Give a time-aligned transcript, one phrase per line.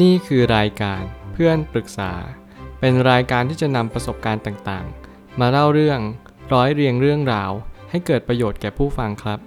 [0.00, 2.12] นี่คือรายการเพื่อนปรึกษา
[2.80, 6.00] เป็นรายการที่จะนำประสบการณ์ต่างๆ มาเล่าเรื่อง
[6.52, 7.50] ร้อยเรียงเรื่องราว
[7.90, 9.38] ให้เกิดประโยชน์แก่ผู้ฟังครับ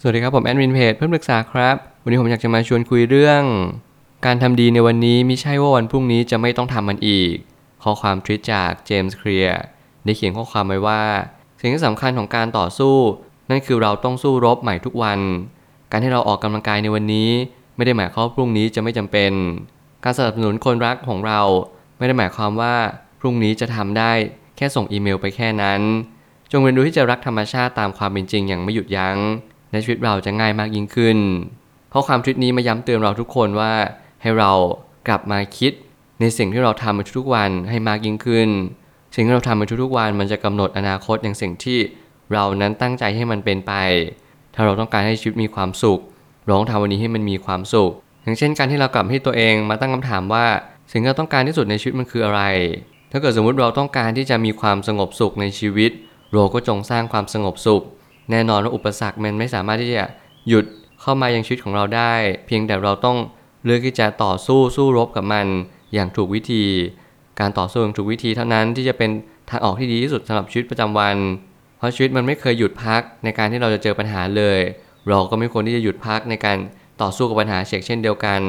[0.00, 3.42] สวัสดีครับผมแอดมินเพจเพื่อนปรึกษาครับ วันนี้ผมอยากจะมาชวนคุยเรื่อง
[4.26, 7.34] การทำดีในวันนี้ม่ใช่ว่าวันพรุ่งนี้จะไม่ต้องทำมันอีก
[7.82, 9.60] ข้อความทวิตจากเจมส์เคลียร์
[10.04, 11.02] ได้เขียนข้อความไว้ว่า
[11.60, 12.96] สิ่งที่สำคัญของการต่อสู้
[13.50, 15.20] นั่นคือเราต้องสู้รบใหม่ทุกวัน
[15.90, 17.30] การที่เราออกกำลังกายในวันนี้
[17.78, 19.32] ไม่ได้หมายความว่าพรุ่งนี้จะไม่จำเป็น
[20.04, 21.40] การสนับสนุนคนรักของเรา
[21.98, 22.74] ไม่ได้หมายความว่า
[23.20, 24.12] พรุ่งนี้จะทำได้
[24.56, 25.80] แค่ส่งอีเมลไปแค่นั้น
[26.52, 29.16] จงเรียนรู้ที่จะรักธรรมชาติตามความเป็นจริงอย่างไม่หยุดยัง้ง
[29.72, 31.18] ในชีวิตเราจะง่ายมากยิ่งขึ้น
[31.90, 33.72] เพราะความทริตนี้มาย้ำเตือนเราทุกคนว่า
[34.22, 34.52] ให้เรา
[35.08, 35.72] กลับมาคิด
[36.20, 38.48] ในสิ่งที่เราทำในทุกๆวันให้มากยิ่งขึ้น
[39.14, 41.78] สิ่งที่เราทำในทุกๆวันมันจะกำหนดอนาคตอย่างสิ่งที่
[42.32, 43.72] เรานั้นตั้งใจให้มันเป็นไป
[44.54, 46.00] ถ้าเราต้องการให้ชีวิตมีความสุข
[46.48, 50.46] เราต้องทำวันนี้ให้มันมีความสุข อย่างเช่นการที่เรากลับให้ตัวเองมาตั้งคำถามว่า
[50.90, 52.42] สิ่งที่เราต้องการที่สุดในชีวิตมันคืออะไร
[53.12, 55.90] ถ้าเกิดสมมุติเราต้องการที่จะมีความสงบสุขในชีวิต
[56.32, 57.82] เราก็จงสร้างความสงบสุข
[58.30, 60.04] แน่นอนว่าอุปสรรคมันไม่สามารถที่จะ
[60.48, 60.64] หยุด
[61.00, 62.14] เข้ามายังชีวิตของเราได้
[62.46, 63.16] เพียงแต่เราต้อง
[63.64, 65.46] เลือกที่จะต่อสู้สู้รบกับมัน
[65.94, 66.64] อย่างถูกวิธี
[67.40, 69.10] การต่อสู้อย่างถูกวิธีเท่านั้นที่จะเป็น
[69.50, 71.16] ทางออกที่ดีที่สุดสำหรับชีวิตประจำวัน
[71.78, 74.60] เพราะชีวิตมันไม่เคยหยุดพักในการที่เราจะเจอปัญหาเลย
[75.08, 76.58] เราก็ไม่ควรที่จะหยุดพักในการ
[77.02, 78.40] ต่อสู้กับปัญหาเช่นเช่นเดียวกัน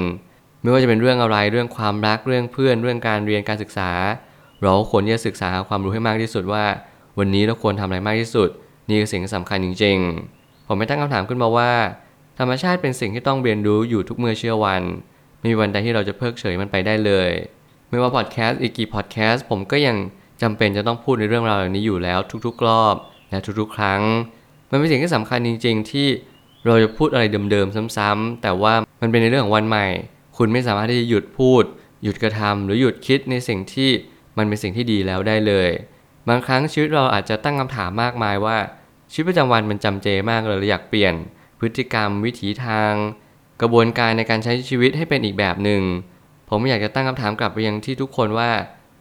[0.61, 3.91] ไม่ว่าจะเป็นเรื่องอะไรเรื่องความรักเรื่องเพื่อนเรื่องการเรียนการศึกษา
[4.61, 6.65] เราควรที่จะศึกษาหาความรู้ให้มากที่สุดว่า
[7.19, 8.49] วันนี้เราควรทำอะไรมากที่สุด
[8.89, 9.97] นี่คือสิ่งที่สำคัญจริง
[10.33, 11.71] ๆ ผมไม่ตั้งคำถามขึ้นมาว่า
[12.39, 14.83] ธรรมชาติเป็นสิ่งที่ต้องเรียนรู้อยู่ทุกเมื่อเชื่อวัน
[15.39, 17.29] ไม่มีวันใดที่เราจะเพิกเฉยมันไปได้เลย
[17.89, 19.97] ไม่ว่าพอดแคสต์อีกกี่พอดแคสต์ผมก็ยัง
[20.41, 22.95] จำเป็นจะต้องพูดในเรื่องราวเหล่านี้อยู่แล้วทุกๆรอบ
[23.29, 24.01] และทุกๆ ครั้ง
[24.71, 26.07] มันเป็นสิ่งที่สำคัญจริง ๆ ที่
[26.65, 29.87] เราจะพูดอะไรเดิมๆซ้ำๆแต่ว่ามันเป็นในเรื่องของวันใหม่
[30.37, 31.63] คุณไม่สามารถที่จะหยุดพูด
[32.03, 33.89] หยุดกระทำหรือหยุดคิดในสิ่งที่
[34.37, 35.69] มันเป็นสิ่งที่ดีแล้วได้เลย
[36.27, 38.57] บางครั้งชีวิตเราอาจจะตั้งคำถามมากมายว่า
[39.11, 41.13] ชีวิตประจำวันมันจำเจมากเลยเราอยากเปลี่ยน
[41.59, 42.91] พฤติกรรมวิถีทาง
[43.61, 45.81] กระบวนการในการใช้ชีวิตให้เป็นอีกแบบหนึ่ง
[46.49, 48.51] ผมอยากจะตั้งคำถามกลับไปยังที่ทุกคนว่า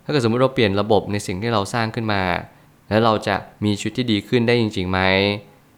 [0.04, 2.22] ถ้าเกิดสมมติเราเปลี่ยนระบบในสิ่งที่เราสร้างขึ้นมา
[2.88, 5.00] แล้วเราจะมีชีวิตที่ดีขึ้นได้จริงๆไหม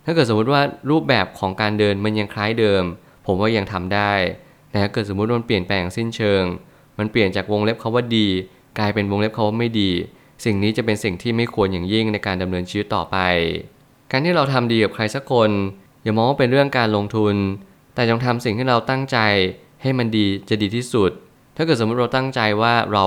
[0.04, 2.82] ถ้าเกิดสมมติว่ารูปแบบของการเดินมันยังคล้ายเดิม
[3.26, 4.12] ผมว่ายังทำได้
[4.70, 6.42] แต่ถ้าเกิดสมมติมันเปลี่ยนแปลงสิ้นเชิง
[6.98, 8.28] มันเปลี่ยนจากวงเล็บคาว่าดี
[8.78, 9.90] กลายเป็นวงเล็บคาว่าไม่ดี
[10.44, 13.16] สิ่งนี้จะเป็นสิ่งที่ไม่ควรอย่างยิ่งในการดำเนินชีวิตต่อไป
[14.10, 15.50] การที่เราทำดีกับใครสักคน
[16.02, 17.34] อย่ามองว่าเป็นเรื่องการลงทุน
[17.94, 19.18] แต่จงทำสิ่งที่เราตั้งใจ
[19.82, 21.10] ให้มันดีจะดีที่สุด
[21.56, 23.04] ถ้าเกิดสมมติเราตั้งใจว่าเรา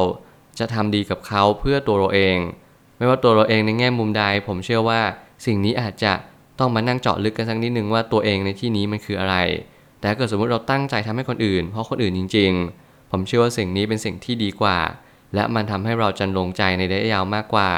[0.59, 2.37] จะทำดีกับเขาเพื่อตัวเราเอง
[2.97, 5.01] ไม่ว่าตัวเราเองในแง่มุมใด ผมเชื่อว่า
[5.45, 6.13] สิ่งนี้อาจจะ
[6.59, 9.35] ต้องมานั่งเจาะลึกกันสักนิดนึงว่าตัวเองในที่นี้มันคืออะไร
[9.99, 14.77] แต่ถ้าเกิดสมมติเราตั้งใจทำให้คนอื่น เพราะคนอื่นจริง ๆ ผมเชื่อว่าสิ่งนี้เป็นสิ่งที่ดีกว่า
[15.35, 17.69] และมันทำให้เราจันลงใจในระยะยาวมากกว่า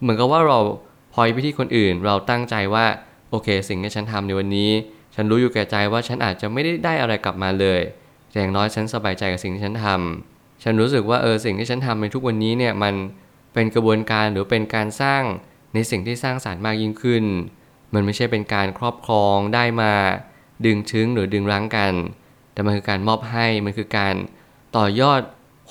[0.00, 0.58] เหมือนกับว่าเรา
[1.14, 2.86] พอยไปที่คนอื่น เราตั้งใจว่า
[3.30, 4.70] โอเค สิ่งที่ฉันทำในวันนี้
[5.14, 7.80] ฉันรู้อยู่แก่ใจว่าฉันอาจจะไม่ได้ได้อะไรกลับมาเลย
[8.30, 12.94] แต่อย่างน้อยฉันสบายใจกับสิ่งที่ฉันทำฉันรู้สึกว่าเออสิ่งที่ฉันทำในทุกวันนี้เนี่ยมัน
[13.54, 15.22] เป็นกระบวนการหรือเป็นการสร้าง
[15.74, 17.24] ในสิ่งที่สร้างสารรค์มากยิ่งขึ้น
[17.94, 19.92] มันไม่ใช่เป็นการครอบครองได้มา
[20.64, 21.92] ดึงชึงหรือดึงรั้งกัน
[22.52, 24.14] แต่มันคือการมอบให้ มันคือการ
[24.76, 25.20] ต่อยอด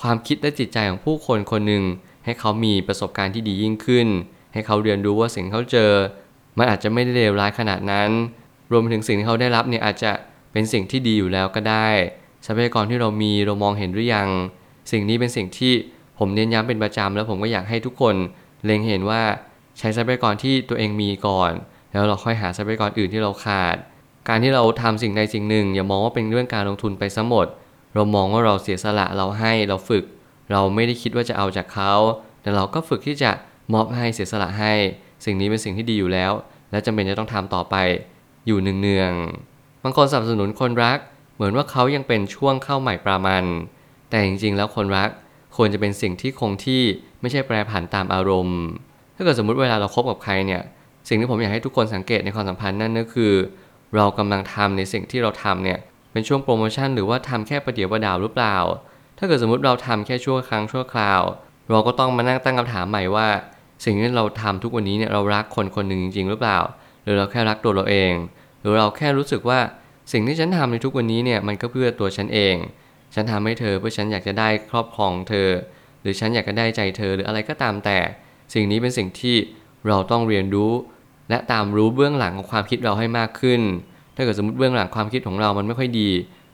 [0.00, 1.84] ความคิดและจิตใจของผู้คนคนหนึ่ง
[2.24, 4.08] ให้เขามีประสบการณ์ที่ดียิ่งขึ้น
[4.52, 5.92] ให้เขาเรียนรู้ว่าสิ่งเขาเจอ
[6.58, 8.10] มันอาจจะไม่ได้เลวร้ายขนาดนั้น
[8.72, 10.12] รวมถึงสิ่งที่เขาได้รับเนี่ยอาจจะ
[10.52, 11.88] เป็นสิ่งที่ดีอยู่แล้วก็ได้
[12.46, 14.28] ทรัพยากรที่เรามีเรามองเห็นหรือยัง
[14.92, 15.72] สิ่งนี้เป็นสิ่งที่
[16.18, 18.14] ผมเน้นย้ำเป็นประจำแล้วผมก็อยากให้ทุกคน
[18.64, 19.22] เล็งเห็นว่า
[19.78, 21.52] ใช้ทรัพยากรที่ตัวเองมีก่อน
[21.92, 23.76] แล้วเราค่อยหาทรัพยากรอื่นที่เราขาด
[24.28, 27.46] การที่เราทำสิ่งใดสิ่งหนึ่ง อย่ามองว่าเป็นเรื่องการลงทุนไปซะหมด
[27.94, 30.04] เรามองว่าเราเสียสละเราให้เราฝึก
[30.52, 31.92] เราไม่ได้คิดว่าจะเอาจากเขา
[32.42, 33.30] แต่เราก็ฝึกที่จะ
[33.72, 34.72] มอบให้เสียสละให้
[35.24, 36.32] สิ่งนี้เป็นสิ่งที่ดีอยู่แล้ว
[36.70, 37.76] และจำเป็นจะต้องทำต่อไป
[38.46, 40.98] อยู่เนืองๆบางคนสนับสนุนคนรัก
[41.34, 43.44] เหมือนว่าเขายังเป็นช่วงเข้าใหม่ประมัน
[44.10, 45.10] แต่จริงๆ แล้วคนรัก
[45.56, 46.82] ควรจะเป็นสิ่งที่คงที่
[47.20, 48.60] ไม่ใช่แปรผันตามอารมณ์
[49.16, 50.62] ถ้าเกิดสมมุติเวลาเราคบกับใครเนี่ย
[51.08, 53.32] สิ่งที่ผมอยากให้ทุกคนสังเกตในความสัมพันธ์นั่นก็คือ
[53.96, 55.78] เรากำลังทำในสิ่งที่เราทำเนี่ย
[56.12, 58.56] เป็นช่วงโปรโมชั่นหรือว่าทำแค่ประเดี๋ยวประดาวหรือเปล่า
[59.18, 61.22] ถ้าเกิดสมมุติเราทำแค่ชั่วครั้งชั่วคราว
[61.70, 63.28] เราก็ต้องมานั่งตั้งคำถามใหม่ว่า
[63.84, 66.58] สิ่งที่เราทำทุกวันนี้เนี่ยเรารักคนคนหนึ่งจริง ๆ หรือเปล่า
[67.04, 68.12] หรือเราแค่รักตัวเราเอง
[68.60, 69.60] หรือเราแค่รู้สึกว่า
[70.12, 72.56] สิ่งที่ฉันทำในทุกวันนี้เนี่ยมันก็เพื่อตัวฉันเอง
[73.14, 75.48] ฉันทำให้เธอเพื่อฉันอยากจะได้ครอบครองเธอ
[76.02, 77.98] หรือฉันอยากจะได้ใจเธอหรืออะไรก็ตามแต่
[78.54, 79.36] สิ่งนี้เป็นสิ่งที่
[79.88, 80.72] เราต้องเรียนรู้
[81.28, 83.60] และตามรู้เบื้องหลังของความคิดเราให้มากขึ้น
[84.16, 86.10] ถ้าเกิดสมมติเบื้องหลังความคิดของเรามันไม่ค่อยดี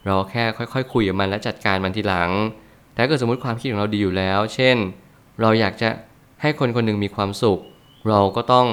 [0.06, 2.30] เราแค่ค่อยๆคุยกับมันและจัดการมันทีหลัง
[2.92, 4.76] แต่ถ้าเกิดสมมติความคิดของเราดีอยู่แล้ว เช่น
[5.40, 5.88] เราอยากจะ
[6.42, 7.58] ให้คนคนหนึ่งมีความสุข
[8.08, 8.66] เราก็ต้อง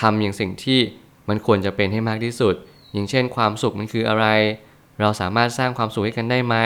[0.00, 0.80] ทำอย่างสิ่งที่
[1.28, 2.54] มันควรจะเป็นให้มากที่สุด
[2.92, 4.26] อย่างเช่น ความสุขมันคืออะไร
[5.00, 6.56] เราสามารถสร้างความสุขให้กันได้ไหม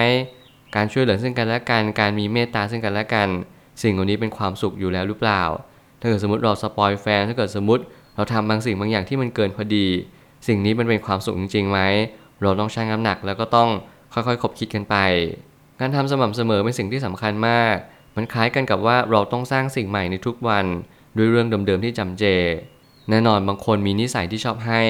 [0.76, 3.28] การช่วยเหลือซึ่งกันและกัน การมีเมตตาซึ่งกันและกัน
[3.82, 5.42] สิ่งเหล่านี้เป็นความสุขอยู่แล้วหรือเปล่า
[6.00, 7.82] ถ้าเกิดสมมติเราสปอยแฟน ถ้าเกิดสมมติ
[8.17, 9.87] เราทำบางสิ่งบางอย่างที่มันเกินพอดี
[10.49, 11.81] สิ่งนี้มันเป็นความสุขจริงๆไหม
[12.43, 13.69] เราต้องชั่งน้ำหนักแล้วก็ต้อง
[14.12, 14.97] ค่อยๆ คบคิดกันไป
[15.81, 17.75] การทำสม่ำเสมอเป็นสิ่งที่สำคัญมาก
[18.17, 20.67] มันคล้ายกันกับว่าเราต้องสร้างสิ่งใหม่ในทุกวัน
[21.17, 22.25] ด้วยเรื่องเดิมๆที่จำเจ
[23.11, 24.82] แน่นอนบางคนมีนิสัยที่ชอบให้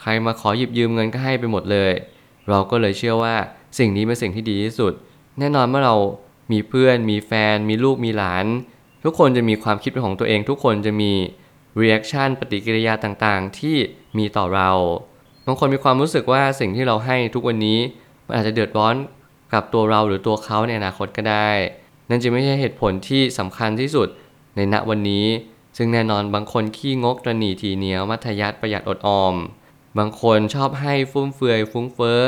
[0.00, 1.92] ใครมาขอหยิบยืมเงินก็ให้ไปหมดเลย
[2.48, 3.34] เราก็เลยเชื่อว่า
[3.78, 4.92] สิ่งนี้เป็นสิ่งที่ดีที่สุด
[5.38, 5.96] แน่นอนเมื่อเรา
[6.52, 8.46] มีเพื่อน มีแฟน มีลูกมีหลาน
[9.06, 11.12] ทุกคนจะมีความคิดเป็นของตัวเอง ทุกคนจะมี
[11.80, 13.76] reaction ปฏิกิริยาต่างๆ ที่
[14.18, 14.70] มีต่อเรา
[15.46, 17.78] บางคนมีความรู้สึกว่าสิ่งที่เราให้ทุกวันนี้
[18.26, 18.94] มันอาจจะเดือดร้อน
[19.52, 21.50] กับตัวเราหรือตัวเขาในอนาคตก็ได้
[22.08, 24.08] นั่นจึงไม่ใช่เหตุผลที่สำคัญที่สุด
[24.56, 25.26] ในณวันนี้
[25.76, 29.34] ซึ่งแน่นอนบางคนขี้งกตระหนีทีเหนียวมัธยัติประหยัดอดออม
[29.98, 32.20] บางคนชอบให้ฟุ่มเฟือยฟุ้งเฟ้อ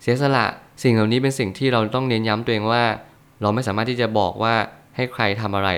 [0.00, 0.46] เสียสละ
[0.82, 2.84] สิ่งเหล่านี้เป็นสิ่งที่เราต้องเน้นย้ำตัวเองว่า
[3.40, 4.54] เราไม่สามารถที่จะบอกว่า
[4.96, 5.70] ให้ใครทำอะไร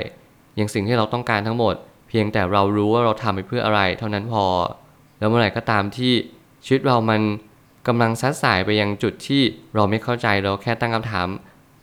[0.56, 1.74] อย่างสิ่งที่เราต้องการทั้งหมด
[2.08, 4.44] เพียงแต่เรารู้ว่าเราทำไปเพื่ออะไรเท่านั้นพอ
[5.18, 6.12] แล้วเมื่อไหร่ก็ตามที่
[6.64, 7.20] ชีวิตเรามัน
[7.86, 9.42] กำลังซัดสายไปยังจุดที่
[9.74, 11.28] เราไม่เข้าใจเราแค่ตั้งคำถาม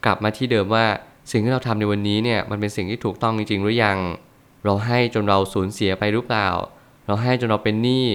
[0.05, 0.85] กลับมาที่เดิมว่า
[1.31, 3.97] สิ่งที่เราทำในวันนี้เนี่ยมันเป็นสิ่งที่ถูกต้องจริง ๆ หรือยัง
[4.65, 6.47] เราให้จนเราสูญเสียไปหรือเปล่า
[7.07, 8.05] เราให้จนเราเป็นหนี้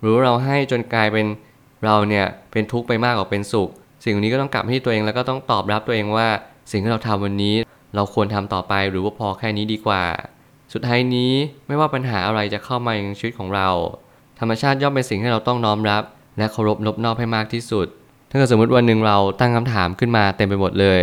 [0.00, 1.26] หรือเราให้จนกลายเป็น
[1.84, 3.68] เราเนี่ยเป็นทุกข์ไปมากกว่าเป็นสุข
[4.04, 6.28] สิ่งนี้ก็ต้องกลับมาที่ตัวเองแล้วก็ต้องตอบรับตัวเองว่า
[6.70, 7.54] สิ่งที่เราทำวันนี้
[7.94, 10.04] เราควรทำต่อไปหรือว่าพอแค่นี้ดีกว่า
[10.72, 11.32] สุดท้ายนี้
[11.66, 13.68] ไม่ว่าปัญหาอะไรจะเข้ามาในชีวิตของเรา
[14.40, 16.02] ธรรมชาติย่อมเป็นสิ่งที่เราต้องน้อมรับ
[16.38, 17.86] และเคารพนบนอบให้มากที่สุด
[18.30, 21.02] ถ้าเกิดสมมติวันหนึ่งเราตั้งคำถามขึ้นมาเต็มไปหมดเลย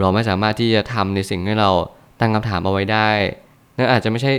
[0.00, 1.70] เราไม่สามารถที่จะทำในสิ่งที่เรา
[2.20, 3.10] ตั้งคำถามเอาไว้ได้
[3.76, 4.32] นั่นอาจจะไม่ใช่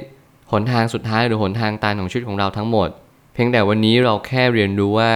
[0.52, 2.90] หนทางสุดท้ายหรือหนทางตันของชีวิตของเราทั้งหมด
[3.34, 5.12] เพียงแต่วันนี้เราแค่เรียนรู้ว่า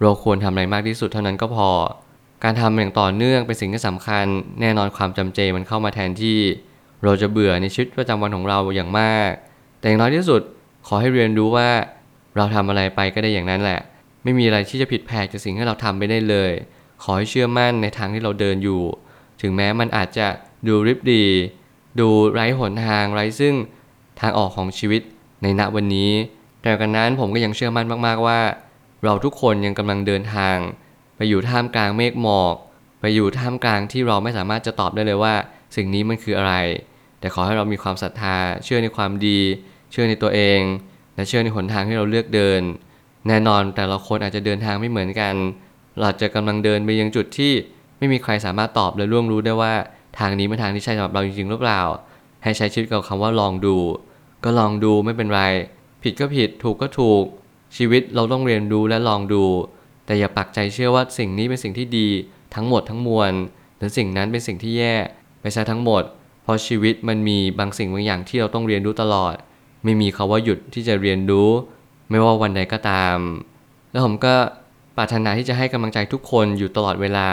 [0.00, 1.68] เราควรทำอะไรมากที่สุดเท่านั้นก็พอ
[2.44, 4.24] การทำอย่างต่อเนื่องเป็นสิ่งที่สำคัญ
[4.60, 6.38] แน่นอนความจำเจมันเข้ามาแทนที่
[7.04, 9.30] เราจะเบื่อในชีวิตประจำวันของเราอย่างมาก
[9.80, 10.42] แต่อย่างน้อยที่สุด
[10.86, 11.68] ขอให้เรียนรู้ว่า
[12.36, 13.80] เราทำอะไรไปก็ได้อย่างนั้นแหละ
[14.24, 16.52] ไม่มีอะไรที่จะผิดแผกจากสิ่งที่เราทำไปได้เลย
[17.02, 18.82] ขอให้เชื่อมั่นในทางที่เราเดินอยู่
[19.42, 20.26] ถึงแม้มันอาจจะ
[20.66, 21.24] ดูริบดี
[22.00, 23.54] ดูไร้หนทางไร้ซึ่ง
[24.20, 25.02] ทางออกของชีวิต
[25.42, 26.10] ในณวันนี้
[26.62, 28.40] แต่กันนั้นผมก็ยังเชื่อมั่นมาก ๆว่า
[29.04, 30.56] เราทุกคนยังกำลังเดินทาง
[31.16, 32.54] ไปอยู่ท่ามกลางเมฆหมอก
[33.00, 35.34] ไปอยู่ท่ามกลางที่เราไม่สามารถจะตอบได้เลยว่า
[35.76, 36.54] สิ่งนี้มันคืออะไร
[37.20, 39.38] แต่ขอให้เรามีความศรัทธา เชื่อในความดี
[39.90, 40.60] เชื่อในตัวเอง
[41.14, 42.62] และเชื่อในหนทางที่เราเลือกเดิน
[43.28, 45.34] แน่นอนแต่ละคนอาจจะเดินทางไม่เหมือนกัน
[46.00, 47.52] เราจะกำลังเดินไปยังจุดที่
[47.98, 49.72] ไม่มีใครสามารถตอบและล่วงรู้ได้ว่า
[50.18, 51.82] ทางนี้เป็นทางที่ใช่สำหรับเราจริงๆหรือเปล่า
[52.42, 53.76] ให้ใช้ชีวิตกับคำว่าลองดู
[54.44, 55.42] ก็ลองดูไม่เป็นไร
[56.02, 57.24] ผิดก็ผิดถูกก็ถูก
[57.76, 59.44] ชีวิตเราต้องเรียนรู้และลองดู
[60.06, 62.08] แต่อย่าปักใจเชื่อว่าสิ่งนี้เป็นสิ่งที่ดี
[62.54, 63.32] ทั้งหมดทั้งมวล
[63.76, 64.94] หรือสิ่งนั้นเป็นสิ่งที่แย่
[65.40, 66.02] ไปซะทั้งหมด
[66.42, 69.34] เพราะชีวิตมันมีบางสิ่งบางอย่างที่เราต้องเรียนรู้ตลอด
[69.84, 71.50] ไม่มีคาว่าหยุดที่จะเรียนรู้
[72.10, 73.18] ไม่ว่าวันใดก็ตาม
[73.90, 74.34] แล้วผมก็
[74.96, 77.28] ปรารถนาที่จะให้กำลังใจทุกคนอยู่ตลอดเวลา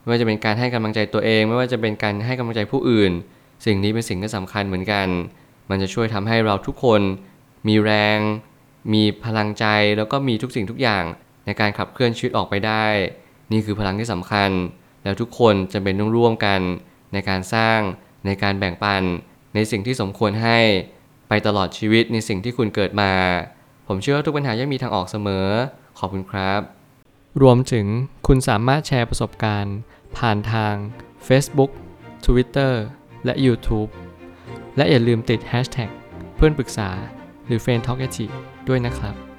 [0.00, 3.12] ไม่ว่าจะเป็นการให้กำลังใจตัวเอง ไม่ว่าจะเป็นการให้กำลังใจผู้อื่น
[3.66, 5.06] สิ่งนี้เป็นสิ่งที่สำคัญเหมือนกัน
[5.70, 7.00] มันจะช่วยทำให้เราทุกคน
[7.68, 8.18] มีแรง
[8.92, 9.64] มีพลังใจ
[9.96, 11.04] แล้วก็มีทุกสิ่งทุกอย่าง
[11.46, 12.86] ในการขับเคลื่อนชีวิตออกไปได้
[13.52, 14.50] นี่คือพลังที่สำคัญ
[15.04, 16.60] แล้วทุกคนจะเป็นต้องร่วมกัน
[17.12, 17.78] ในการสร้าง
[18.26, 19.02] ในการแบ่งปัน
[19.54, 20.58] ในสิ่งที่สมควรให้
[21.28, 23.12] ไปตลอดชีวิตในสิ่งที่คุณเกิดมา
[23.86, 25.46] ผมเชื่อว่าทุกปัญหาย่อมมีทางออกเสมอ
[25.98, 26.60] ขอบคุณครับ
[27.42, 27.86] รวมถึง
[28.26, 29.76] คุณสามารถแชร์ประสบการณ์
[30.18, 30.74] ผ่านทาง
[31.28, 31.70] Facebook
[32.26, 32.72] Twitter
[33.24, 33.90] และ YouTube
[34.76, 35.90] และอย่าลืมติด Hashtag
[36.36, 36.90] เพื่อนปรึกษา
[37.46, 38.06] หรือ f r ร e n d t a l k a
[38.68, 39.29] ด้วยนะครับ